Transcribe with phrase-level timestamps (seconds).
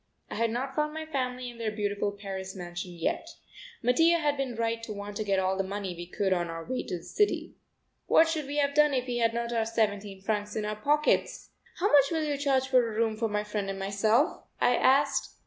[0.31, 3.35] I had not found my family in their beautiful Paris mansion yet.
[3.83, 6.65] Mattia had been right to want to get all the money we could on our
[6.65, 7.53] way to the city.
[8.07, 11.51] What should we have done if we had not our seventeen francs in our pockets?
[11.77, 15.35] "How much will you charge for a room for my friend and myself?" I asked.